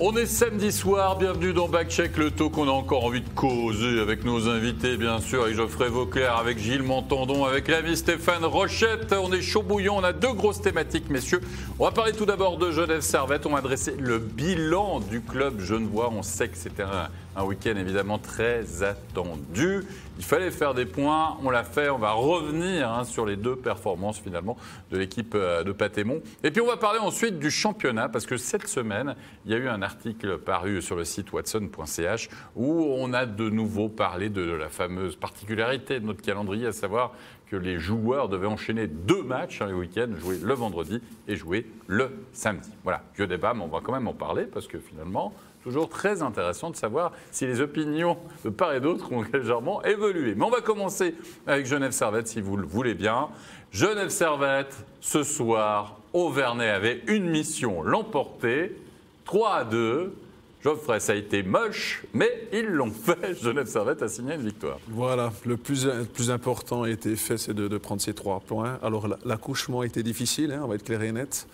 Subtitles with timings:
[0.00, 4.00] On est samedi soir, bienvenue dans Backcheck, le taux qu'on a encore envie de causer
[4.00, 9.12] avec nos invités, bien sûr, avec Geoffrey Vauclair, avec Gilles Montandon, avec l'ami Stéphane Rochette.
[9.12, 11.42] On est chaud bouillon, on a deux grosses thématiques, messieurs.
[11.78, 13.44] On va parler tout d'abord de Genève Servette.
[13.44, 16.10] On va dresser le bilan du club genevois.
[16.10, 19.84] On sait que c'était un, un week-end évidemment très attendu.
[20.18, 21.88] Il fallait faire des points, on l'a fait.
[21.88, 24.56] On va revenir hein, sur les deux performances finalement
[24.90, 26.20] de l'équipe euh, de Patémon.
[26.44, 29.58] Et puis on va parler ensuite du championnat parce que cette semaine, il y a
[29.58, 34.42] eu un article paru sur le site watson.ch où on a de nouveau parlé de
[34.42, 37.12] la fameuse particularité de notre calendrier, à savoir
[37.52, 41.66] que les joueurs devaient enchaîner deux matchs hein, le week-end, jouer le vendredi et jouer
[41.86, 42.70] le samedi.
[42.82, 46.22] Voilà, vieux débat, mais on va quand même en parler parce que finalement, toujours très
[46.22, 50.34] intéressant de savoir si les opinions de part et d'autre ont légèrement évolué.
[50.34, 51.14] Mais on va commencer
[51.46, 53.28] avec Genève Servette, si vous le voulez bien.
[53.70, 58.76] Genève Servette, ce soir, Auvernay avait une mission, l'emporter,
[59.24, 60.14] 3 à 2.
[60.62, 63.34] Geoffrey, ça a été moche, mais ils l'ont fait.
[63.42, 64.78] Genève Servette a signé une victoire.
[64.88, 65.88] Voilà, le plus,
[66.30, 68.78] important a été fait, c'est de, prendre ces trois points.
[68.80, 71.48] Alors la- l'accouchement été difficile, hein, on va être clair et net.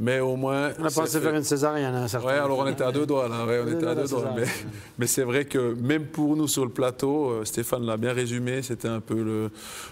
[0.00, 0.70] Mais au moins.
[0.78, 2.92] On a pensé fait- faire une césarienne à un certain Ouais, alors on était à
[2.92, 4.32] deux doigts là, ouais, on était à deux doigts.
[4.36, 4.44] Mais,
[4.98, 8.62] mais c'est vrai que même pour nous sur le plateau, euh, Stéphane l'a bien résumé,
[8.62, 9.50] c'était un peu le,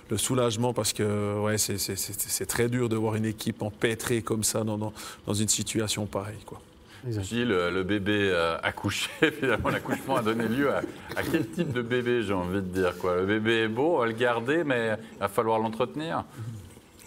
[0.09, 4.63] le soulagement parce que ouais, c'est- très dur de voir une équipe empêtrée comme ça
[4.63, 4.93] dans, dans,
[5.27, 6.45] dans une situation pareille.
[6.47, 6.61] Quoi.
[7.09, 10.79] Gilles, euh, le bébé euh, accouché, finalement, l'accouchement a donné lieu à,
[11.17, 13.17] à quel type de bébé, j'ai envie de dire quoi?
[13.17, 16.25] Le bébé est beau, on va le garder, mais il va falloir l'entretenir.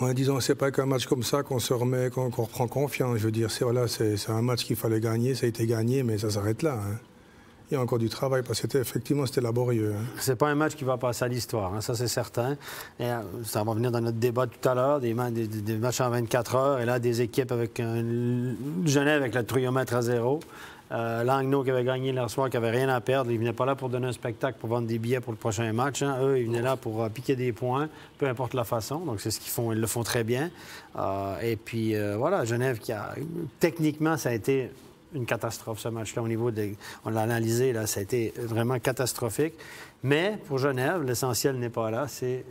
[0.01, 3.17] Ouais, disons, c'est pas qu'un match comme ça qu'on se remet, qu'on reprend confiance.
[3.17, 3.85] Je veux dire, c'est voilà,
[4.29, 6.75] un match qu'il fallait gagner, ça a été gagné, mais ça s'arrête là.
[6.75, 6.95] hein.
[7.71, 9.93] Il y a encore du travail parce que effectivement c'était laborieux.
[9.95, 10.03] hein.
[10.19, 12.57] C'est pas un match qui va passer à l'histoire, hein, ça c'est certain.
[12.99, 16.79] Euh, ça va venir dans notre débat tout à l'heure, des matchs en 24 heures,
[16.79, 18.55] et là des équipes avec un
[18.85, 20.39] Genève avec le triomètre à zéro.
[20.91, 23.29] Euh, qui avait gagné hier soir, qui avait rien à perdre.
[23.31, 25.71] Ils venaient pas là pour donner un spectacle, pour vendre des billets pour le prochain
[25.71, 26.01] match.
[26.01, 26.17] hein.
[26.21, 28.99] Eux, ils venaient là pour euh, piquer des points, peu importe la façon.
[28.99, 30.49] Donc c'est ce qu'ils font, ils le font très bien.
[30.97, 33.13] Euh, et puis euh, voilà, Genève qui a
[33.59, 34.71] techniquement ça a été
[35.13, 36.75] une catastrophe ce match-là au niveau des.
[37.05, 39.53] On l'a analysé là, ça a été vraiment catastrophique.
[40.01, 42.43] Mais pour Genève, l'essentiel n'est pas là, c'est.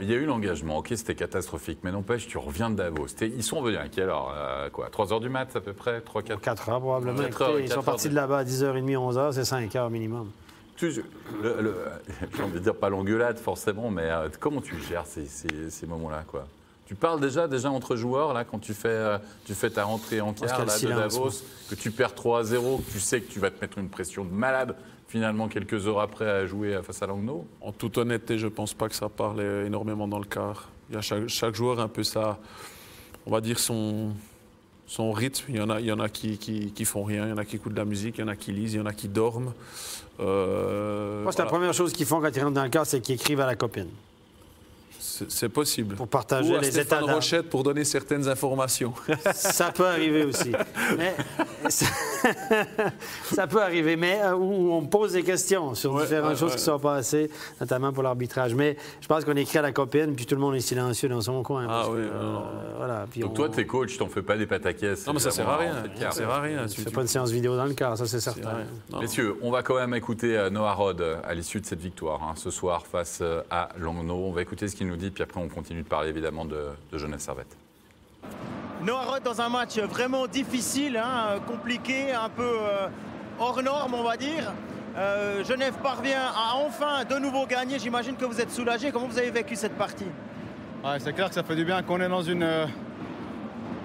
[0.00, 3.06] Il y a eu l'engagement, ok, c'était catastrophique, mais n'empêche, tu reviens de Davos.
[3.20, 6.00] Ils sont venus à quelle heure euh, quoi 3 heures du mat à peu près
[6.00, 7.16] 3, 4 4 heures probablement.
[7.22, 10.30] Quatre heures, Écoutez, ils sont partis de- là-bas à 10h30, 11h, c'est 5 heures minimum.
[10.80, 15.86] J'ai envie de dire pas l'engueulade forcément, mais euh, comment tu gères ces, ces- ces
[15.86, 16.46] moments-là quoi?
[16.86, 20.20] Tu parles déjà, déjà entre joueurs là quand tu fais, euh, tu fais ta rentrée
[20.20, 20.70] en quart là, de
[21.14, 21.30] Davos,
[21.70, 23.88] que tu perds 3 à 0, que tu sais que tu vas te mettre une
[23.88, 24.76] pression de malade
[25.08, 27.46] finalement quelques heures après à jouer face à Langnau.
[27.60, 30.70] En toute honnêteté, je ne pense pas que ça parle euh, énormément dans le quart.
[30.90, 32.38] Il y a chaque, chaque joueur un peu ça,
[33.26, 34.12] on va dire son,
[34.86, 35.44] son rythme.
[35.48, 37.32] Il y en a, il y en a qui, qui, qui font rien, il y
[37.32, 38.80] en a qui écoutent de la musique, il y en a qui lisent, il y
[38.80, 39.52] en a qui dorment.
[40.20, 43.00] Euh, Moi, c'est la première chose qu'ils font quand ils rentrent dans le cas, c'est
[43.00, 43.88] qu'ils écrivent à la copine
[45.28, 45.96] C'est possible.
[45.96, 47.14] pour partager Ou à les états Stéphane.
[47.14, 48.94] Rochette pour donner certaines informations.
[49.34, 50.52] Ça peut arriver aussi.
[50.96, 51.14] Mais
[51.68, 51.86] ça,
[53.32, 56.50] ça peut arriver, mais euh, où on pose des questions sur Ouais, différentes ouais, choses
[56.52, 56.56] ouais.
[56.56, 58.54] qui sont passées, notamment pour l'arbitrage.
[58.54, 61.20] Mais je pense qu'on écrit à la copine, puis tout le monde est silencieux dans
[61.20, 61.66] son coin.
[61.68, 62.42] Ah oui, que, non.
[62.78, 65.06] voilà, puis Donc on- toi, t'es coach, t'en fais pas des pataquès.
[65.06, 65.74] Non, mais ça sert à rien.
[66.00, 66.66] Ça sert à rien.
[66.66, 68.58] Tu- fait tu- pas une séance vidéo dans le cas, ça c'est certain.
[69.00, 72.22] Messieurs, on va quand même écouter euh, Noah Rod euh, à l'issue de cette victoire
[72.22, 74.14] hein, ce soir face euh, à Langnau.
[74.14, 76.66] On va écouter ce qu'il nous dit, puis après on continue de parler évidemment de,
[76.92, 77.56] de Genève Servette.
[78.82, 82.88] Noah Roth dans un match vraiment difficile, hein, compliqué, un peu euh,
[83.38, 84.52] hors norme, on va dire.
[84.96, 87.78] Euh, Genève parvient à enfin de nouveau gagner.
[87.78, 88.92] J'imagine que vous êtes soulagé.
[88.92, 90.06] Comment vous avez vécu cette partie?
[90.84, 92.66] Ouais, c'est clair que ça fait du bien qu'on est dans une, euh,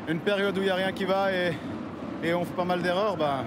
[0.08, 1.58] une période où il n'y a rien qui va et,
[2.24, 3.16] et on fait pas mal d'erreurs.
[3.18, 3.44] ben,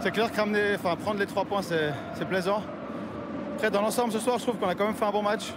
[0.00, 2.62] c'est clair que ramener, enfin, prendre les trois points, c'est c'est plaisant.
[3.56, 5.52] Après, dans l'ensemble, ce soir, je trouve qu'on a quand même fait un bon match.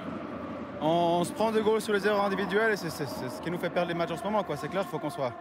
[0.81, 3.69] On, se prend deux goals sur les erreurs individuelles et c'est ce qui nous fait
[3.69, 4.45] perdre les matchs en ce moment.
[4.55, 5.33] C'est clair qu'il faut qu'on soit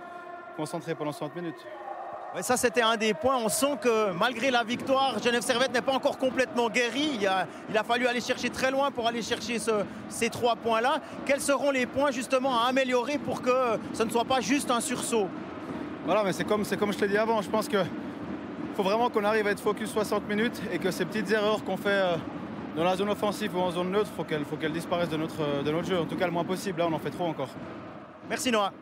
[0.56, 1.64] concentré pendant 60 minutes.
[2.34, 3.36] Ouais, Ça, c'était un des points.
[3.36, 7.10] On sent que malgré la victoire, Genève Servette n'est pas encore complètement guéri.
[7.20, 10.56] Il a, il a fallu aller chercher très loin pour aller chercher ce- ces trois
[10.56, 10.96] points-là.
[11.24, 14.80] Quels seront les points justement à améliorer pour que ce ne soit pas juste un
[14.80, 15.28] sursaut?
[16.04, 17.40] Voilà, mais c'est comme, comme je t'ai dit avant.
[17.42, 17.78] Je pense que
[18.74, 21.76] faut vraiment qu'on arrive à être focus 60 minutes et que ces petites erreurs qu'on
[21.76, 22.16] fait euh,
[22.78, 25.64] dans la zone offensive ou en zone neutre, faut qu'elles, faut qu'elles disparaissent de notre,
[25.64, 25.98] de notre jeu.
[25.98, 26.78] En tout cas, le moins possible.
[26.78, 27.48] Là, on en fait trop encore.
[28.30, 28.72] Merci Noah.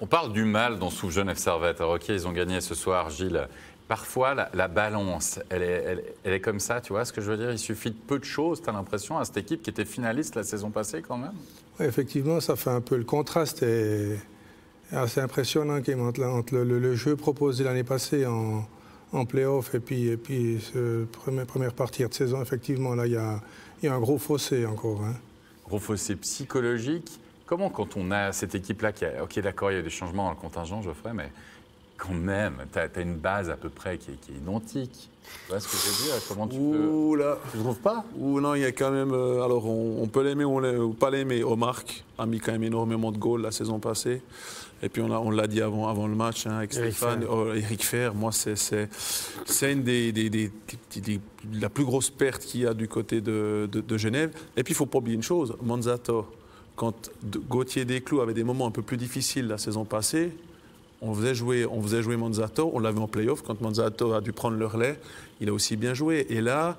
[0.00, 1.80] On parle du mal dans Sous Genève Servette.
[1.80, 3.48] Alors, ok, ils ont gagné ce soir, Gilles.
[3.88, 7.20] Parfois, la, la balance, elle est, elle- elle est comme ça, tu vois ce que
[7.22, 7.50] je veux dire?
[7.52, 10.36] Il suffit de peu de choses, tu as l'impression, à cette équipe qui était finaliste
[10.36, 11.32] la saison passée quand même?
[11.78, 13.62] Ouais, effectivement, ça fait un peu le contraste.
[13.62, 14.18] Et,
[14.92, 18.66] est assez impressionnant Kim, entre le, le- le jeu proposé l'année passée en,
[19.14, 22.42] en play-off et puis, et puis ce premier- première partie de saison.
[22.42, 23.40] Effectivement, là, il y a,
[23.82, 25.02] il y a un gros fossé encore.
[25.04, 25.14] hein.
[25.66, 27.10] Gros fossé psychologique.
[27.46, 29.22] Comment, quand on a cette équipe-là qui a.
[29.22, 31.30] Ok, d'accord, il y a des changements dans le contingent, Geoffrey, mais
[31.96, 35.08] quand même, tu as, une base à peu près qui est, qui est identique.
[35.46, 36.22] Tu vois ce que je veux dire?
[36.28, 36.86] Comment tu peux.
[36.88, 37.38] Ouh là.
[37.52, 38.04] Tu trouves pas?
[38.18, 39.12] Ou non, il y a quand même.
[39.12, 41.42] euh, alors, on, on peut l'aimer ou, l'ai- ou pas l'aimer.
[41.44, 41.82] Omar
[42.18, 44.20] a mis quand même énormément de goals la saison passée.
[44.84, 47.20] Et puis, on l'a on l'a dit avant, avant le match hein, avec Stéphane.
[47.22, 47.28] Fer.
[47.32, 48.88] Oh, Eric Fer, moi, c'est- c'est
[49.46, 50.50] c'est une des, des- des-
[50.94, 51.20] des- des-
[51.60, 54.30] la plus grosse perte qu'il y a du côté de, de- de Genève.
[54.56, 56.26] Et puis, il ne faut pas oublier une chose Manzato,
[56.76, 57.10] quand
[57.48, 60.32] Gauthier Desclous avait des moments un peu plus difficiles la saison passée,
[61.00, 63.42] on faisait jouer, on faisait jouer Manzato, on l'avait en playoff.
[63.42, 64.98] Quand Manzato a dû prendre le relais,
[65.40, 66.26] il a aussi bien joué.
[66.30, 66.76] Et là,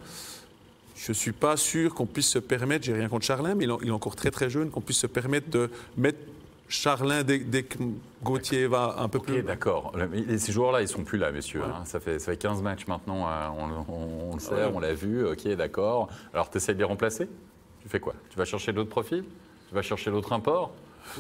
[0.95, 3.69] je ne suis pas sûr qu'on puisse se permettre, j'ai rien contre Charlin, mais il
[3.71, 6.19] est il est encore très très jeune, qu'on puisse se permettre de mettre
[6.67, 7.77] Charlin dès, que
[8.23, 9.43] Gauthier va un peu Ok, plus.
[9.43, 9.91] d'accord.
[10.37, 11.61] Ces joueurs-là, ils sont plus là, messieurs.
[11.61, 11.67] Ouais.
[11.67, 11.85] hein.
[11.85, 13.47] Ça, fait, ça fait 15 matchs maintenant, euh,
[13.87, 14.71] on, on- on le sait, Ouais.
[14.73, 15.25] on l'a vu.
[15.25, 16.09] Ok, d'accord.
[16.33, 17.27] Alors, tu essaies de les remplacer?
[17.81, 18.13] Tu fais quoi?
[18.29, 19.23] Tu vas chercher d'autres profils?
[19.69, 20.71] Tu vas chercher d'autres imports?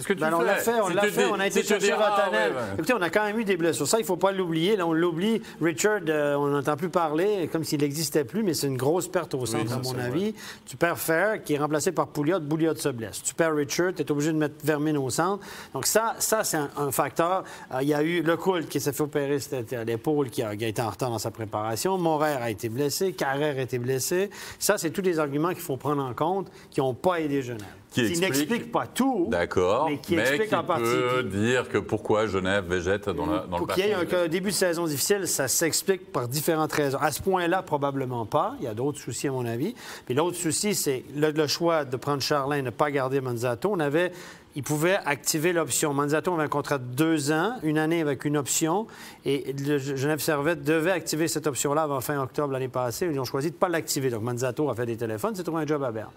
[0.05, 1.97] Que tu Ben, on l'a fait, on l'a fait, on a été chercher dis, ah,
[1.97, 2.51] Vatanel.
[2.51, 2.63] ouais, ouais.
[2.77, 3.87] Écoutez, on a quand même eu des blessures.
[3.87, 4.75] Ça, il ne faut pas l'oublier.
[4.75, 5.41] Là, on l'oublie.
[5.61, 9.33] Richard, euh, on n'entend plus parler, comme s'il n'existait plus, mais c'est une grosse perte
[9.35, 10.33] au centre, à mon avis.
[10.65, 12.39] Tu perds Fair, qui est remplacé par Pouliot.
[12.41, 13.21] Pouliot se blesse.
[13.23, 15.45] Tu perds Richard, tu es obligé de mettre Vermin au centre.
[15.73, 17.43] Donc ça, ça c'est un, un facteur.
[17.73, 19.37] Euh, il y a eu le Coult qui s'est fait opérer
[19.71, 21.97] à l'épaule, qui a, qui a été en retard dans sa préparation.
[21.97, 23.13] Morer a été blessé.
[23.13, 24.29] Carrère a été blessé.
[24.59, 27.61] Ça, c'est tous des arguments qu'il faut prendre en compte, qui n'ont pas aidé Genève.
[27.95, 29.27] Qui Qui explique- n'expliquent pas tout.
[29.29, 29.87] D'accord.
[29.89, 30.83] Mais qui explique en partie.
[30.83, 34.27] peut dire que pourquoi Genève végète dans, la, dans Pour le qu'il y ait un
[34.27, 36.97] début de saison difficile, ça s'explique par différentes raisons.
[36.99, 38.55] À ce point-là, probablement pas.
[38.59, 39.75] Il y a d'autres soucis, à mon avis.
[40.05, 43.71] Puis l'autre souci, c'est le, le choix de prendre Charlin et ne pas garder Manzato.
[43.71, 44.11] On avait.
[44.55, 45.93] Il pouvait activer l'option.
[45.93, 48.87] Manzato avait un contrat de deux ans, une année avec une option,
[49.25, 53.07] et le Genève Servette devait activer cette option-là avant fin octobre l'année passée.
[53.11, 54.09] Ils ont choisi de ne pas l'activer.
[54.09, 56.11] Donc Manzato a fait des téléphones, s'est trouvé un job à Berne.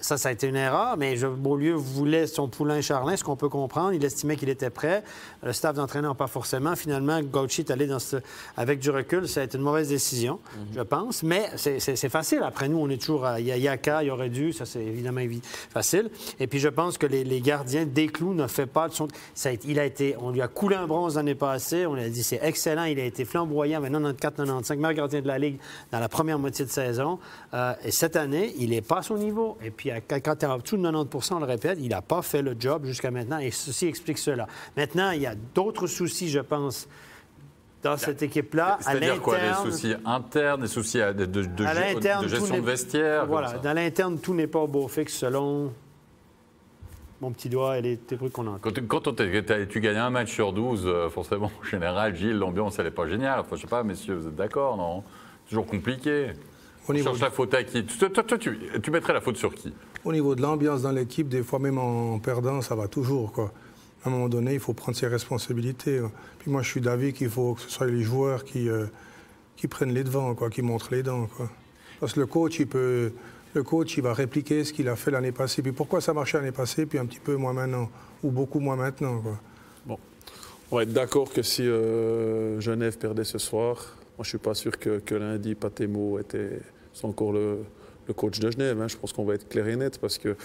[0.00, 3.48] Ça, ça a été une erreur, mais Beaulieu voulait son poulain Charlin, ce qu'on peut
[3.48, 3.94] comprendre.
[3.94, 5.02] Il estimait qu'il était prêt.
[5.42, 6.76] Le staff d'entraîneur, pas forcément.
[6.76, 8.16] Finalement, Gauchi est allé dans ce...
[8.58, 9.26] avec du recul.
[9.26, 10.40] Ça a été une mauvaise décision,
[10.76, 11.22] je pense.
[11.22, 12.42] Mais c'est- facile.
[12.42, 14.52] Après nous, on est toujours à Yaka, il y aurait dû.
[14.52, 16.10] Ça, c'est évidemment évi- facile.
[16.38, 19.08] Et puis, je pense que les, les gardiens, Desclous ne fait pas de son.
[19.34, 21.86] Ça a été- il a été, on lui a coulé un bronze l'année passée.
[21.86, 22.84] On lui a dit c'est excellent.
[22.84, 25.58] Il a été flamboyant avec 94-95, meilleur gardien de la Ligue
[25.90, 27.18] dans la première moitié de saison.
[27.52, 29.58] Euh, et cette année, il n'est pas à son niveau.
[29.64, 32.02] Et puis, à- quand tu es en dessous de 90% on le répète, il n'a
[32.02, 33.38] pas fait le job jusqu'à maintenant.
[33.38, 34.46] Et ceci explique cela.
[34.76, 36.86] Maintenant, il y a d'autres soucis, je pense,
[37.82, 38.78] dans cette équipe-là.
[38.80, 41.74] C'est-à-dire quoi Des soucis internes, des soucis de, de- de À
[42.22, 45.70] tout gestion de vestiaire Voilà, dans l'interne, tout n'est pas au beau fixe selon
[47.24, 48.58] mon petit doigt et les les trucs qu'on entend.
[48.60, 51.64] Quand, tu- quand on t'es- t'as- tu gagnes un match sur 12, euh, forcément, en
[51.64, 53.40] général, Gilles, l'ambiance, elle n'est pas géniale.
[53.40, 55.02] Enfin, je sais pas, messieurs, vous êtes d'accord, non?
[55.48, 56.28] Toujours compliqué.
[56.86, 57.84] Au On niveau, cherche la faute à qui?
[57.86, 59.72] Toi, toi, toi, tu, tu mettrais la faute sur qui?
[60.04, 63.32] Au niveau de l'ambiance dans l'équipe, des fois même en perdant, ça va toujours.
[63.32, 63.52] Quoi.
[64.04, 65.98] À un moment donné, il faut prendre ses responsabilités.
[66.00, 66.10] hein.
[66.38, 68.84] Puis moi, je suis d'avis qu'il faut que ce soit les joueurs qui, euh,
[69.56, 71.26] qui prennent les devants, quoi, qui montrent les dents.
[71.36, 71.48] Quoi.
[72.00, 73.12] Parce que le coach, il peut,
[73.54, 75.62] le coach, il va répliquer ce qu'il a fait l'année passée.
[75.62, 77.88] Puis pourquoi ça marchait l'année passée, puis un petit peu moins maintenant,
[78.22, 79.20] ou beaucoup moins maintenant.
[79.20, 79.98] Quoi.
[80.70, 84.54] On va être d'accord que si euh, Genève perdait ce soir, moi je suis pas
[84.54, 86.60] sûr que, que lundi Patemo était
[87.02, 87.58] encore le,
[88.08, 88.80] le coach de Genève.
[88.80, 88.88] hein.
[88.88, 90.36] Je pense qu'on va être clair et net parce que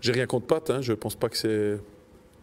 [0.00, 0.70] j'ai rien contre Pat.
[0.70, 0.80] Hein.
[0.80, 1.78] Je pense pas que c'est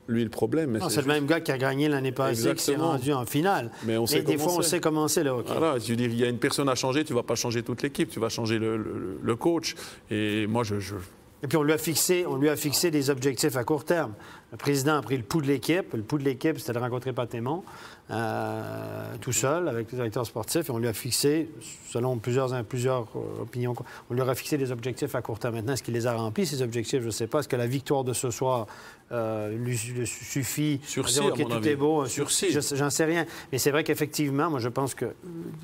[0.08, 0.80] lui le problème.
[0.90, 2.92] c'est le même gars qui a gagné l'année passée, qui s'est Exactement.
[2.92, 3.72] rendu en finale.
[3.86, 5.54] Mais on sait des fois, on sait comment c'est, le hockey.
[5.58, 7.64] Voilà, je veux dire, il y a une personne à changer, tu vas pas changer
[7.64, 9.76] toute l'équipe, tu vas changer le, le- le coach.
[10.10, 10.96] Et moi, je, je-
[11.44, 14.14] Et puis on lui a fixé, on lui a fixé des objectifs à court terme.
[14.52, 15.94] Le président a pris le pouls de l'équipe.
[15.94, 17.64] Le pouls de l'équipe, c'était de rencontrer Patémon
[18.12, 20.68] euh, tout seul avec le directeur sportif.
[20.68, 21.50] Et on lui a fixé,
[21.88, 23.74] selon plusieurs, plusieurs euh, opinions,
[24.10, 25.56] on lui a fixé des objectifs à court terme.
[25.56, 27.00] Maintenant, est-ce qu'il les a remplis, ces objectifs?
[27.02, 27.40] Je ne sais pas.
[27.40, 28.68] Est-ce que la victoire de ce soir
[29.14, 30.82] euh, lui, lui suffit?
[30.84, 31.70] Sursis, à dire, à OK, mon tout avis.
[31.70, 32.52] est beau, un Sursis.
[32.52, 33.26] J'en sais rien.
[33.54, 35.06] Mais c'est vrai qu'effectivement, moi, je pense que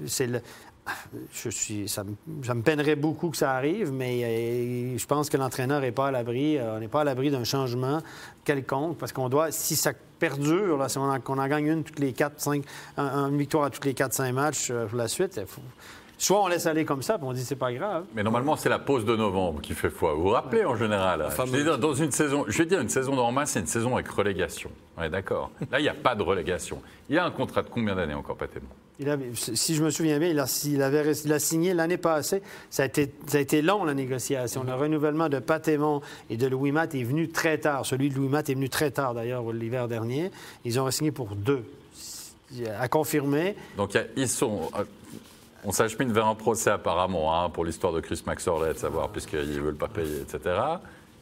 [0.06, 0.42] c'est le...
[1.34, 5.30] Je suis, ça, me, ça me peinerait beaucoup que ça arrive, mais euh, je pense
[5.30, 6.58] que l'entraîneur n'est pas à l'abri.
[6.58, 8.00] euh, on n'est pas à l'abri d'un changement
[8.46, 11.84] quelconque, parce qu'on doit, si ça perdure, là, si on en, qu'on en gagne une
[11.84, 12.64] toutes les quatre, cinq,
[12.98, 15.62] un- une victoire à toutes les quatre, cinq matchs euh, pour la suite, faut-
[16.20, 18.06] Soit on laisse aller comme ça, puis on dit c'est pas grave.
[18.16, 20.16] Mais normalement, c'est la pause de novembre qui fait foi.
[20.16, 22.90] Vous vous rappelez en général je veux dire, Dans une saison, je vais dire une
[22.90, 24.72] saison normale, c'est une saison avec relégation.
[24.98, 25.52] Ouais, d'accord?
[25.72, 26.82] Là, il n'y a pas de relégation.
[27.08, 28.66] Il a un contrat de combien d'années encore, Patémon
[29.34, 30.48] si je me souviens bien, il a,
[31.40, 32.42] signé l'année passée.
[32.70, 34.64] Ça a, été, long, la négociation.
[34.64, 37.86] Le renouvellement de Patémon et de Louis Matt est venu très tard.
[37.86, 40.32] Celui de Louis Matt est venu très tard, d'ailleurs, l'hiver dernier.
[40.66, 41.64] Ils ont signé pour deux,
[42.80, 43.56] à confirmer.
[43.78, 44.70] Donc, ils sont
[45.64, 49.56] on s'achemine vers un procès apparemment hein, pour l'histoire de Chris Maxorley, de savoir puisqu'ils
[49.56, 50.56] ne veulent pas payer, etc.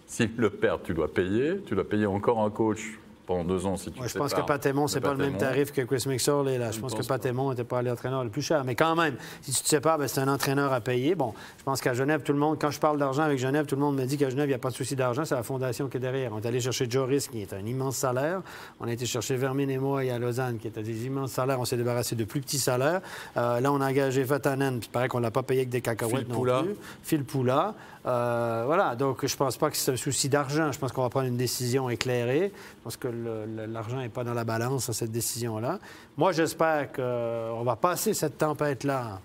[0.07, 1.61] S'ils le perdent, tu dois payer.
[1.65, 4.87] Tu dois payer encore un coach pendant deux ans si tu Je pense que Patémon,
[4.87, 6.57] c'est pas le même tarif que Chris Mixorley.
[6.57, 6.71] Là.
[6.71, 8.63] Je, pense, que Patémon n'était pas l'entraîneur le plus cher.
[8.63, 11.15] Mais quand même, si tu te sépares, ben, c'est un entraîneur à payer.
[11.15, 13.75] Bon, je pense qu'à Genève, tout le monde, quand je parle d'argent avec Genève, tout
[13.75, 15.25] le monde me dit qu'à Genève, il n'y a pas de souci d'argent.
[15.25, 16.31] C'est la fondation qui est derrière.
[16.33, 18.41] On est allé chercher Joris, qui est un immense salaire.
[18.79, 21.59] On a été chercher Vermin et moi à Lausanne, qui étaient des immenses salaires.
[21.59, 23.01] On s'est débarrassé de plus petits salaires.
[23.37, 25.69] Euh, là, on a engagé Vatanen, puis il paraît qu'on ne l'a pas payé avec
[25.69, 26.75] des cacahuètes non plus.
[27.03, 27.73] Phil Poula.
[28.05, 30.71] Euh, voilà, donc je ne pense pas que c'est un souci d'argent.
[30.71, 32.51] Je pense qu'on va prendre une décision éclairée.
[32.53, 33.07] Je pense que
[33.67, 35.79] l'argent n'est pas dans la balance à cette décision-là.
[36.17, 39.19] Moi, j'espère qu'on va passer cette tempête-là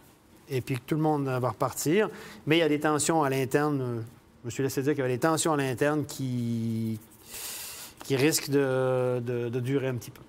[0.48, 2.08] et puis que tout le monde va repartir.
[2.46, 4.04] Mais il y a des tensions à l'interne.
[4.42, 6.98] Je me suis laissé dire qu'il y avait des tensions à l'interne qui,
[8.04, 10.22] qui risquent de durer un petit peu.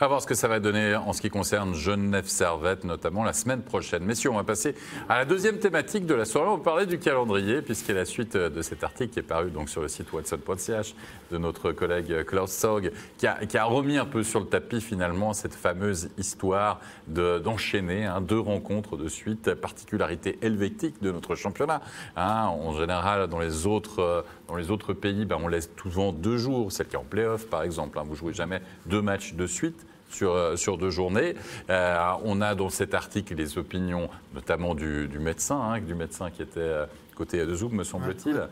[0.00, 3.32] À voir ce que ça va donner en ce qui concerne Genève Servette, notamment la
[3.32, 4.04] semaine prochaine.
[4.04, 4.74] Messieurs, on va passer
[5.08, 6.48] à la deuxième thématique de la soirée.
[6.48, 9.22] On va parler du calendrier, puisqu'il y a la suite de cet article qui est
[9.22, 10.96] paru donc, sur le site watson.ch
[11.30, 15.54] de notre collègue Klaus Sog, qui a, remis un peu sur le tapis finalement cette
[15.54, 21.80] fameuse histoire d'enchaîner hein, deux rencontres de suite, particularité helvétique de notre championnat.
[22.16, 22.46] Hein.
[22.48, 24.24] en général, dans les autres,
[24.70, 27.96] autres pays, ben, on laisse souvent deux jours, celle qui est en play-off par exemple.
[27.98, 31.34] Hein, vous jouez jamais deux matchs de suite sur, euh, sur deux journées.
[31.70, 36.42] Euh, on a dans cet article les opinions, notamment du, médecin, hein, du médecin qui
[36.42, 38.48] était euh, côté de Zoom, me semble-t-il,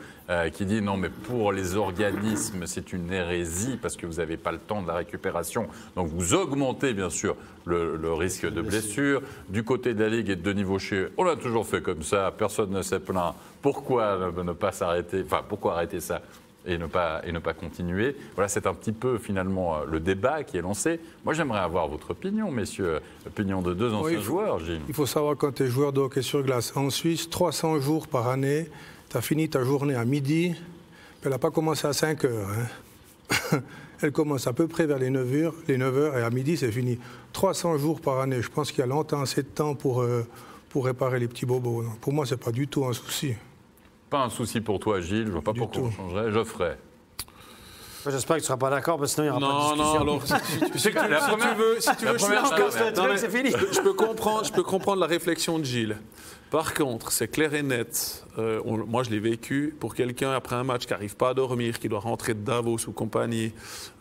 [0.52, 4.52] qui dit non, mais pour les organismes, c'est une hérésie parce que vous n'avez pas
[4.52, 5.66] le temps de la récupération.
[5.97, 9.21] Donc vous augmentez bien sûr le, risque de blessure.
[9.49, 12.33] Du côté de la Ligue et de Denis Vaucher, on l'a toujours fait comme ça,
[12.38, 13.35] personne ne s'est plaint.
[13.61, 15.25] Pourquoi ne pas s'arrêter?
[15.26, 16.23] Enfin, pourquoi arrêter ça?
[16.66, 18.16] Et ne pas, et ne pas continuer.
[18.35, 21.00] Voilà, c'est un petit peu finalement euh, le débat qui est lancé.
[21.25, 23.00] Moi, j'aimerais avoir votre opinion, messieurs.
[23.26, 24.83] Opinion de deux anciens joueurs, Gilles.
[24.88, 28.07] Il faut savoir quand tu es joueur de hockey sur glace en Suisse, 300 jours
[28.09, 28.69] par année,
[29.11, 30.54] tu as fini ta journée à midi,
[31.25, 32.49] elle n'a pas commencé à 5 heures.
[32.50, 33.61] Hein.
[34.02, 36.57] elle commence à peu près vers les 9 heures, les 9 heures et à midi,
[36.57, 36.99] c'est fini.
[37.33, 40.26] 300 jours par année, je pense qu'il y a longtemps assez de temps pour, euh,
[40.69, 41.85] pour réparer les petits bobos.
[42.00, 43.35] Pour moi, ce n'est pas du tout un souci
[44.12, 45.23] pas un souci pour toi, Gilles.
[45.23, 46.31] Je ne vois pas pourquoi on changerait.
[46.31, 46.76] Je ferai.
[48.04, 49.81] J'espère que tu ne seras pas d'accord, parce que sinon il n'y aura pas de
[49.81, 49.99] discussion.
[50.00, 50.59] Non, non, alors, si, tu,
[51.57, 53.50] veux, si tu veux, c'est fini.
[53.50, 55.97] Je peux, comprendre, je peux comprendre la réflexion de Gilles.
[56.50, 58.26] Par contre, c'est clair et net.
[58.38, 61.78] Euh, moi, je l'ai vécu pour quelqu'un après un match qui n'arrive pas à dormir,
[61.78, 63.52] qui doit rentrer de Davos ou compagnie.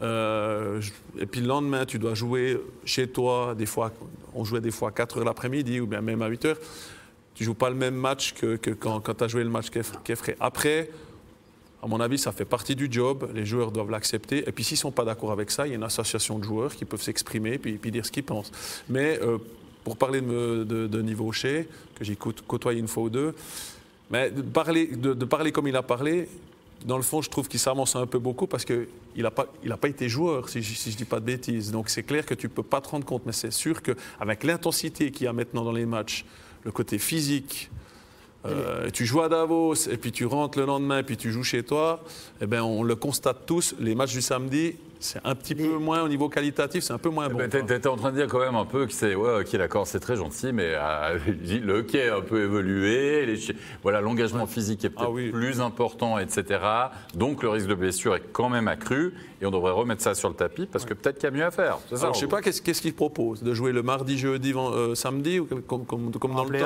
[0.02, 0.82] Euh,
[1.18, 3.56] et puis le lendemain, tu dois jouer chez toi.
[3.56, 3.92] Des fois,
[4.34, 6.58] on jouait des fois à 4 heures l'après-midi ou bien même à 8 heures
[7.36, 9.70] tu joues pas le même match que, quand, tu as joué le match
[10.04, 10.36] qu'Effray.
[10.40, 10.90] Après,
[11.82, 13.30] à mon avis, ça fait partie du job.
[13.34, 14.48] Les joueurs doivent l'accepter.
[14.48, 16.44] Et puis, s'ils ne sont pas d'accord avec ça, il y a une association de
[16.44, 18.52] joueurs qui peuvent s'exprimer et puis, dire ce qu'ils pensent.
[18.90, 19.38] Mais euh,
[19.84, 23.34] pour parler de, de, de Niveau que j'ai côtoyé une fois ou deux,
[24.12, 26.28] mais de parler, de, parler comme il a parlé,
[26.86, 29.48] dans le fond, je trouve qu'il s'avance un peu beaucoup parce qu'il n'a pas,
[29.80, 31.72] pas été joueur, si je ne dis pas de bêtises.
[31.72, 33.26] Donc, c'est clair que tu ne peux pas te rendre compte.
[33.26, 36.26] Mais c'est sûr qu'avec l'intensité qu'il y a maintenant dans les matchs,
[36.64, 37.70] le côté physique.
[38.46, 41.44] Euh, tu joues à Davos et puis tu rentres le lendemain et puis tu joues
[41.44, 42.04] chez toi,
[42.42, 43.76] eh ben on le constate tous.
[43.80, 47.10] Les matchs du samedi, c'est un petit peu moins au niveau qualitatif, c'est un peu
[47.10, 47.40] moins bon.
[47.50, 49.88] tu étais en train de dire quand même un peu que c'est, ouais, ok, d'accord,
[49.88, 53.36] c'est très gentil, mais euh, le hockey a un peu évolué,
[53.82, 56.60] voilà, l'engagement physique est peut-être ah plus important, etc.
[57.16, 60.30] Donc le risque de blessure est quand même accru et on devrait remettre ça sur
[60.30, 61.80] le tapis parce que peut-être qu'il y a mieux à faire.
[61.90, 63.42] Ça, je ne sais pas, qu'est-ce qu'il propose?
[63.42, 66.60] De jouer le mardi, jeudi, euh, samedi, ou comme, comme, comme dans le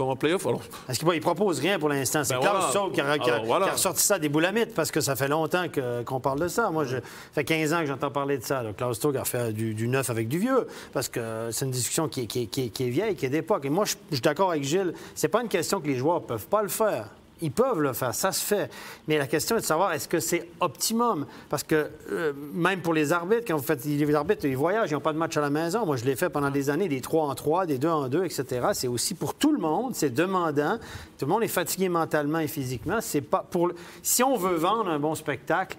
[0.00, 0.46] temps en playoff.
[0.46, 0.62] Alors...
[0.86, 2.24] Parce qu'il ne propose rien pour l'instant.
[2.24, 5.66] C'est ben Klaus qui, a, ressorti ça des boulamites parce que ça fait longtemps
[6.04, 6.70] qu'on parle de ça.
[6.70, 7.02] Moi, je, ça
[7.34, 8.62] fait 15 ans que j'entends parler de ça.
[8.62, 12.08] Donc, Klaus Saug a fait du, neuf avec du vieux parce que c'est une discussion
[12.08, 13.64] qui, qui, est vieille, qui est d'époque.
[13.64, 14.94] Et moi, je, je suis d'accord avec Gilles.
[15.14, 17.06] C'est pas une question que les joueurs ne peuvent pas le faire.
[17.42, 18.70] Ils peuvent le faire, ça se fait.
[19.08, 21.26] Mais la question est de savoir est-ce que c'est optimum?
[21.48, 24.94] Parce que euh, même pour les arbitres, quand vous faites les arbitres, ils voyagent, ils
[24.94, 25.86] n'ont pas de match à la maison.
[25.86, 28.24] Moi, je l'ai fait pendant des années, des 3 en 3, des 2 en 2,
[28.24, 28.68] etc.
[28.72, 30.78] C'est aussi pour tout le monde, c'est demandant.
[31.18, 32.98] Tout le monde est fatigué mentalement et physiquement.
[33.00, 33.70] C'est pas pour...
[34.02, 35.76] Si on veut vendre un bon spectacle,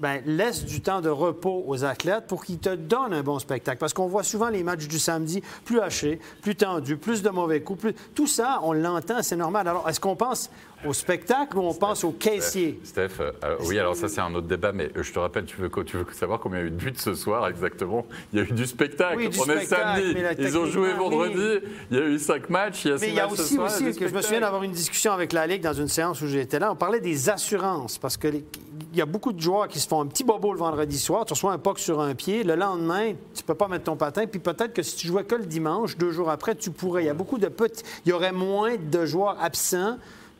[0.00, 3.78] ben, laisse du temps de repos aux athlètes pour qu'ils te donnent un bon spectacle.
[3.78, 7.60] Parce qu'on voit souvent les matchs du samedi plus hachés, plus tendus, plus de mauvais
[7.60, 7.80] coups.
[7.80, 9.68] plus- Tout ça, on l'entend, c'est normal.
[9.68, 10.50] Alors, est-ce qu'on pense
[10.86, 12.80] au spectacle ou on pense au caissier?
[12.84, 15.44] Steph, euh, euh, oui, alors ça c'est un autre débat, mais euh, je te rappelle,
[15.44, 18.06] tu veux, tu veux savoir combien il y a eu de buts ce soir exactement?
[18.32, 19.16] Il y a eu du spectacle.
[19.18, 22.86] Oui, du On est samedi, ils ont joué vendredi, il y a eu cinq matchs,
[22.86, 24.04] il y a Mais il y a ce aussi, soir, il y a aussi du
[24.04, 26.58] que je me souviens d'avoir une discussion avec la Ligue dans une séance où j'étais
[26.58, 26.72] là.
[26.72, 28.44] On parlait des assurances parce que les-
[28.92, 31.24] il y a beaucoup de joueurs qui se font un petit bobo le vendredi soir.
[31.24, 32.42] Tu reçois un puck sur un pied.
[32.42, 34.26] Le lendemain, tu peux pas mettre ton patin.
[34.26, 37.04] Puis peut-être que si tu jouais que le dimanche, deux jours après, tu pourrais.
[37.04, 37.84] Il y a beaucoup de petits.
[38.04, 39.96] Il y aurait moins de joueurs absents.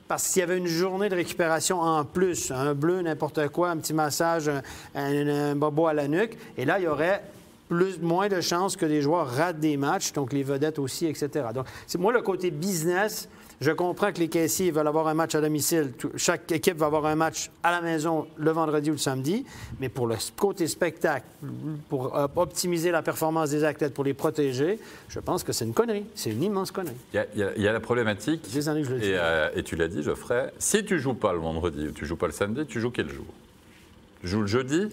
[0.08, 3.76] Parce qu'il y avait une journée de récupération en plus, un bleu, n'importe quoi, un
[3.76, 4.50] petit massage,
[4.96, 6.36] un, bobo à la nuque.
[6.58, 7.22] Et là, il y aurait
[7.68, 11.46] plus, moins de chances que les joueurs ratent des matchs, donc les vedettes aussi, etc.
[11.54, 13.28] Donc, c'est moi le côté business.
[13.60, 15.92] Je comprends que les caissiers veulent avoir un match à domicile.
[16.16, 19.44] Chaque équipe va avoir un match à la maison le vendredi ou le samedi.
[19.80, 21.26] Mais pour le côté spectacle,
[21.90, 24.78] pour euh, optimiser la performance des athlètes, pour les protéger,
[25.10, 26.06] je pense que c'est une connerie.
[26.14, 26.96] C'est une immense connerie.
[27.12, 29.08] Il y, a, y y la problématique, Des années que je le dis.
[29.10, 32.06] et, euh, et tu l'as dit, Geoffrey, si tu joues pas le vendredi ou tu
[32.06, 33.26] joues pas le samedi, tu joues quel jour?
[34.22, 34.88] Tu joues le jeudi?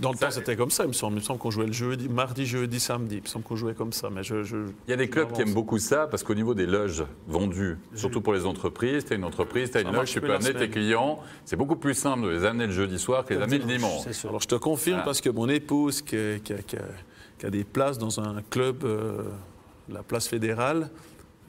[0.00, 1.14] Dans le Ça- temps, c'était comme ça, il me semble.
[1.16, 3.16] Il me semble qu'on jouait le jeudi, mardi, jeudi, samedi.
[3.16, 4.10] Il me semble qu'on jouait comme ça.
[4.10, 4.56] Mais je, je-
[4.86, 7.78] Il y a des clubs qui aiment beaucoup ça parce qu'au niveau des loges vendues,
[7.94, 10.52] surtout pour les entreprises, tu as une entreprise, tu as une loge, tu peux amener
[10.54, 11.18] tes clients.
[11.44, 14.02] C'est beaucoup plus simple de les amener le jeudi soir que les amener le dimanche.
[14.04, 14.28] C'est sûr.
[14.28, 15.04] Alors, je te confirme Voilà.
[15.04, 16.82] parce que mon épouse, qui, a- qui a, qui a-
[17.38, 19.22] qui a des places dans un club, euh,
[19.88, 20.88] la place fédérale,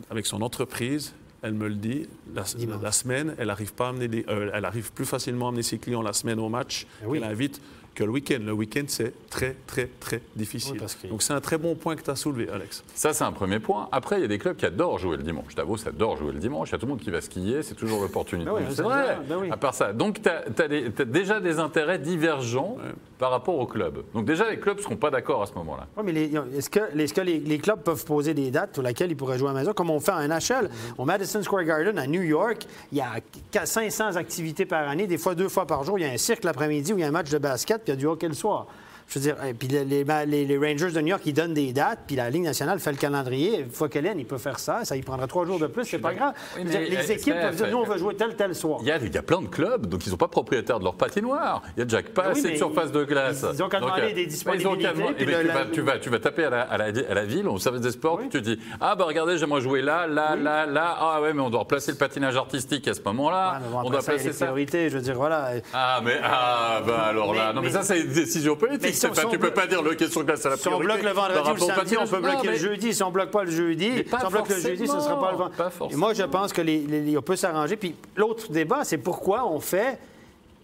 [0.10, 2.82] avec son entreprise, elle me le dit, la, Dimanche.
[2.82, 5.62] la semaine, elle arrive pas à amener les- euh, elle arrive plus facilement à amener
[5.64, 7.20] ses clients la semaine au match Eh oui.
[7.20, 7.62] qu'elle invite
[7.96, 8.40] que le week-end.
[8.46, 10.74] Le week-end, c'est très, très, très difficile.
[10.74, 12.84] Oui, parce que- Donc, c'est un très bon point que tu as soulevé, Alex.
[12.94, 13.88] Ça, c'est un premier point.
[13.92, 15.56] Après, il y a des clubs qui adorent jouer le dimanche.
[15.56, 16.70] Davos adore jouer le dimanche.
[16.70, 17.64] Il y a tout le monde qui va skier.
[17.64, 18.50] C'est toujours l'opportunité.
[18.50, 19.18] Ben oui, c'est vrai.
[19.28, 19.50] ben oui.
[19.52, 19.94] À part ça.
[19.94, 22.78] Donc, tu as, déjà des intérêts divergents
[23.18, 24.04] par rapport au club.
[24.14, 25.88] Donc, déjà, les clubs ne seront pas d'accord à ce moment-là.
[25.98, 29.38] Oui, mais est-ce que, les, les clubs peuvent poser des dates pour lesquelles ils pourraient
[29.38, 30.70] jouer à la maison, comme on fait en NHL?
[30.98, 35.18] Au Madison Square Garden, à New York, il y a 500 activités par année, des
[35.18, 35.98] fois deux fois par jour.
[35.98, 37.94] Il y a un cirque l'après-midi où il y a un match de basket, puis
[37.94, 38.66] il y a du.
[39.08, 42.00] Je veux dire, et puis les, les- Rangers de New York, ils donnent des dates,
[42.08, 43.60] puis la Ligue nationale fait le calendrier.
[43.62, 44.84] Une fois qu'elle est, il peut faire ça.
[44.84, 46.34] Ça, il prendra trois jours de plus, c'est pas grave.
[46.58, 48.80] Oui, dire, les euh, équipes peuvent dire, nous, on euh, veut jouer tel, tel soir.
[48.82, 50.80] Il y, a, il y a plein de clubs, donc ils ne sont pas propriétaires
[50.80, 51.62] de leur patinoire.
[51.78, 53.46] Il y a déjà pas oui, assez de surface de glace.
[53.54, 55.66] ils ont qu'à demander euh, des ils ont qu'à disponibilités, puis le- tu, la- vas,
[55.72, 57.92] tu, vas, tu vas taper à la, à la- à la ville, au service des
[57.92, 58.30] sports, Oui.
[58.30, 60.98] tu dis Ah, bah regardez, j'aimerais jouer là, là, là, là.
[61.00, 63.60] Ah, ouais, mais on doit replacer le patinage artistique à ce moment-là.
[63.62, 64.46] Ouais, on doit placer ça.
[64.46, 64.90] priorités.
[64.90, 65.52] Je veux dire, voilà.
[65.74, 67.54] Ah, mais ah, bah alors là.
[67.54, 68.95] Non, mais- ça, c'est une décision politique.
[68.96, 70.94] Tu on peux pas dire le question glace à la Si on priorité.
[71.02, 72.94] bloque le vendredi ou le samedi, on peut bloquer jeudi.
[72.94, 75.32] Si on bloque pas le jeudi, si on bloque le jeudi, ce ne sera pas
[75.32, 75.94] le vendredi.
[75.94, 77.76] Et moi, je pense que les, les- on peut s'arranger.
[77.76, 80.00] Puis l'autre débat, c'est pourquoi on fait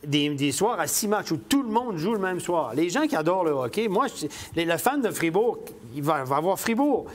[0.03, 2.73] des, des soirs à six matchs où tout le monde joue le même soir.
[2.73, 5.59] Les gens qui adorent le hockey, moi, je- les, le fan de Fribourg,
[5.95, 7.05] il va, va avoir Fribourg.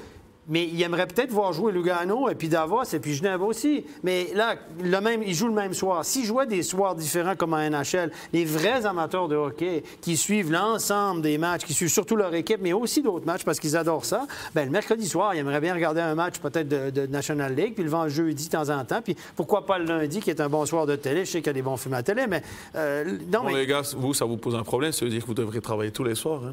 [0.48, 3.84] Mais il aimerait peut-être voir jouer Lugano et puis Davos et puis Genève aussi.
[4.04, 6.04] Mais là, le même, ils jouent le même soir.
[6.04, 10.52] S'ils jouaient des soirs différents comme en NHL, les vrais amateurs de hockey qui suivent
[10.52, 14.04] l'ensemble des matchs, qui suivent surtout leur équipe, mais aussi d'autres matchs parce qu'ils adorent
[14.04, 17.54] ça, ben, le mercredi soir, ils aimeraient bien regarder un match peut-être de, de National
[17.54, 19.02] League, puis le vend jeudi de temps en temps.
[19.02, 21.24] Puis pourquoi pas le lundi qui est un bon soir de télé?
[21.24, 22.42] Je sais qu'il y a des bons films à télé, mais...
[22.76, 24.92] euh, non, Bon, mais les gars, vous, ça vous pose un problème.
[24.92, 26.42] Ça veut dire que vous devrez travailler tous les soirs.
[26.44, 26.52] hein.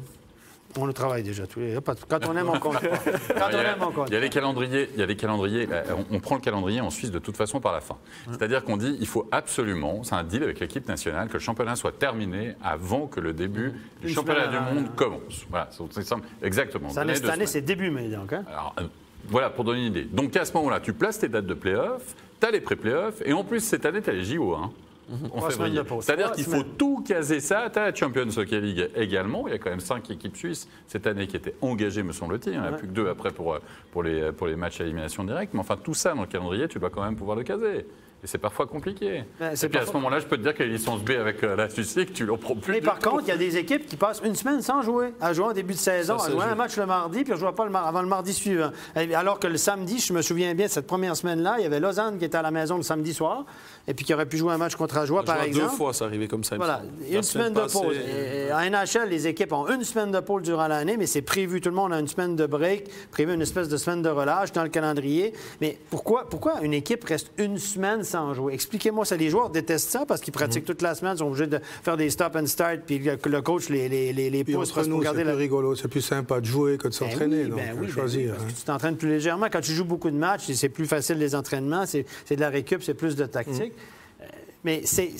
[0.76, 1.76] On le travaille déjà tous les...
[2.08, 2.78] Quand on aime, on compte.
[2.82, 5.02] Quand on il y a- aime, on compte Il y a les calendriers, il y
[5.02, 5.68] a les calendriers.
[6.10, 7.96] On, on prend le calendrier en Suisse de toute façon par la fin.
[8.30, 11.76] C'est-à-dire qu'on dit il faut absolument, c'est un deal avec l'équipe nationale, que le championnat
[11.76, 15.44] soit terminé avant que le début du Une championnat semaine du monde commence.
[15.50, 16.26] Voilà, c'est simple.
[16.42, 16.92] Exactement.
[16.92, 18.32] Donner cette année, c'est début mai, donc.
[18.32, 18.44] Hein?
[18.48, 18.84] Alors, euh,
[19.28, 20.04] voilà, pour donner une idée.
[20.04, 23.32] Donc à ce moment-là, tu places tes dates de play-off, tu as les pré-playoffs, et
[23.32, 24.54] en plus, cette année, tu as les JO.
[24.54, 24.70] hein,
[25.32, 25.82] en février.
[25.84, 26.04] pause.
[26.04, 27.68] C'est-à-dire qu'il faut tout caser ça.
[27.72, 29.46] Tu as la Champions Hockey League également.
[29.46, 32.54] Il y a quand même cinq équipes suisses cette année qui étaient engagées, me semble-t-il.
[32.54, 32.78] Il n'y en a Ouais.
[32.78, 33.58] plus que deux après pour, euh,
[33.92, 35.52] pour, les, pour les matchs à élimination directe.
[35.54, 37.86] Mais enfin, tout ça dans le calendrier, tu dois quand même pouvoir le caser.
[38.24, 39.24] Et c'est parfois compliqué.
[39.38, 41.10] Ben, c'est et puis à ce moment-là, je peux te dire que les licences B
[41.10, 42.72] avec euh, la Suisse tu l'en prends plus.
[42.72, 43.10] Mais par tout.
[43.10, 45.52] contre, il y a des équipes qui passent une semaine sans jouer, à jouer en
[45.52, 46.56] début de saison, Ça, à jouer un joue.
[46.56, 48.70] match le mardi, puis à jouer pas le mar- avant le mardi suivant.
[48.96, 51.80] Et Alors que le samedi, je me souviens bien, cette première semaine-là, il y avait
[51.80, 53.44] Lausanne qui était à la maison le samedi soir,
[53.86, 55.70] et puis qui aurait pu jouer un match contre Ajoie, par exemple.
[55.70, 56.56] Deux fois, ça arrivait comme ça.
[56.56, 57.94] Voilà, une semaine de pause.
[57.94, 61.20] Et- et en NHL, les équipes ont une semaine de pause durant l'année, mais c'est
[61.20, 61.60] prévu.
[61.60, 64.52] Tout le monde a une semaine de break, prévu une espèce de semaine de relâche
[64.52, 65.34] dans le calendrier.
[65.60, 68.54] Mais pourquoi, pourquoi une équipe reste une semaine sans jouer?
[68.54, 69.16] Expliquez-moi ça.
[69.16, 70.38] Les joueurs détestent ça parce qu'ils Mhm.
[70.40, 73.40] pratiquent toute la semaine, ils sont obligés de faire des stop and start, puis le,
[73.42, 75.36] coach les, les, les, les pousse pour nous, c'est garder plus la...
[75.36, 77.44] rigolo, c'est plus sympa de jouer que de Ben s'entraîner.
[77.44, 78.20] oui, ben à oui, ben choisir.
[78.22, 78.46] oui, parce hein.
[78.54, 79.46] que tu t'entraînes plus légèrement.
[79.52, 82.40] Quand tu joues beaucoup de matchs, c'est- c'est plus facile les entraînements, c'est c'est de
[82.40, 83.72] la récup, c'est plus de tactique.
[83.72, 84.22] Mm.
[84.22, 84.26] Euh,
[84.64, 85.10] Mais c'est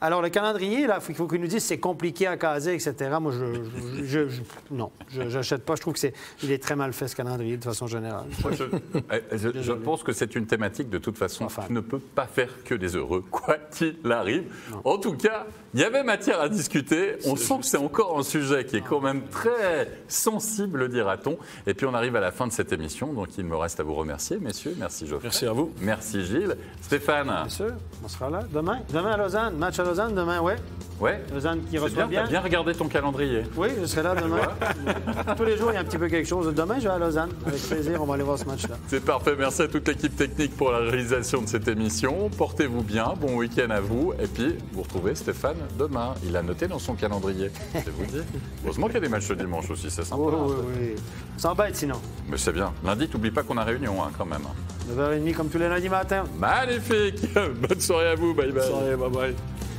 [0.00, 2.94] alors, le calendrier, là, il faut qu'il nous dise c'est compliqué à caser, etc.
[3.20, 5.74] Moi, je, je- je- non, je n'achète pas.
[5.76, 8.26] Je trouve que c'est, il est très mal fait, ce calendrier, de façon générale.
[8.42, 8.64] Moi, je,
[9.12, 11.44] eh, je- je pense que c'est une thématique de toute façon.
[11.44, 11.62] Enfin.
[11.66, 14.44] Tu ne peux pas faire que des heureux, quoi qu'il arrive.
[14.84, 17.16] En tout cas, il y avait matière à discuter.
[17.26, 21.38] On sent que c'est encore un sujet qui est quand même très sensible, dira-t-on.
[21.66, 23.82] Et puis on arrive à la fin de cette émission, donc il me reste à
[23.82, 24.74] vous remercier, messieurs.
[24.78, 25.24] Merci Geoffrey.
[25.24, 25.72] Merci à vous.
[25.80, 26.56] Merci Gilles.
[26.82, 27.26] Stéphane.
[27.26, 27.72] Bien sûr,
[28.04, 28.80] on sera là demain.
[28.92, 30.56] Demain à Lausanne, match à Lausanne demain, ouais.
[31.00, 31.20] Ouais.
[31.32, 32.22] Lausanne qui reçoit bien, bien.
[32.22, 33.42] t'as bien regardé ton calendrier.
[33.56, 34.38] Oui, je serai là demain.
[35.36, 36.54] Tous les jours, il y a un petit peu quelque chose.
[36.54, 37.30] Demain, je vais à Lausanne.
[37.44, 38.76] Avec plaisir, on va aller voir ce match-là.
[38.86, 39.34] C'est parfait.
[39.36, 42.30] Merci à toute l'équipe technique pour la réalisation de cette émission.
[42.30, 43.14] Portez-vous bien.
[43.20, 44.12] Bon week-end à vous.
[44.22, 46.14] Et puis, vous retrouvez Stéphane demain.
[46.24, 47.50] Il a noté dans son calendrier.
[47.74, 48.22] Je vous dire.
[48.64, 49.90] Heureusement qu'il y a des matchs le dimanche aussi.
[49.90, 50.22] C'est sympa.
[50.22, 50.94] Oui, oui, oui.
[51.36, 52.00] On s'embête sinon.
[52.28, 52.72] Mais c'est bien.
[52.84, 54.42] Lundi, t'oublies pas qu'on a réunion hein, quand même.
[54.88, 56.24] 9h30 comme tous les lundis matins.
[56.38, 57.26] Magnifique.
[57.34, 58.34] Bonne soirée à vous.
[58.34, 58.96] Bye bye.
[58.96, 59.71] Bye bye.